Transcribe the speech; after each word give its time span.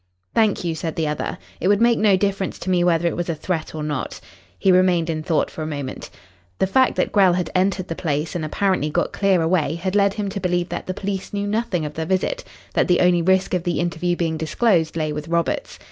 "Thank 0.33 0.63
you," 0.63 0.73
said 0.73 0.95
the 0.95 1.07
other. 1.07 1.37
"It 1.59 1.67
would 1.67 1.79
make 1.79 1.99
no 1.99 2.17
difference 2.17 2.57
to 2.57 2.71
me 2.71 2.83
whether 2.83 3.07
it 3.07 3.15
was 3.15 3.29
a 3.29 3.35
threat 3.35 3.75
or 3.75 3.83
not." 3.83 4.19
He 4.57 4.71
remained 4.71 5.11
in 5.11 5.21
thought 5.21 5.51
for 5.51 5.61
a 5.61 5.67
moment. 5.67 6.09
The 6.57 6.65
fact 6.65 6.95
that 6.95 7.11
Grell 7.11 7.33
had 7.33 7.51
entered 7.53 7.87
the 7.87 7.93
place 7.93 8.33
and 8.33 8.43
apparently 8.43 8.89
got 8.89 9.13
clear 9.13 9.43
away 9.43 9.75
had 9.75 9.95
led 9.95 10.15
him 10.15 10.27
to 10.29 10.39
believe 10.41 10.69
that 10.69 10.87
the 10.87 10.95
police 10.95 11.33
knew 11.33 11.45
nothing 11.45 11.85
of 11.85 11.93
the 11.93 12.07
visit, 12.07 12.43
that 12.73 12.87
the 12.87 12.99
only 13.01 13.21
risk 13.21 13.53
of 13.53 13.61
the 13.61 13.79
interview 13.79 14.15
being 14.15 14.37
disclosed 14.37 14.95
lay 14.97 15.13
with 15.13 15.27
Roberts. 15.27 15.77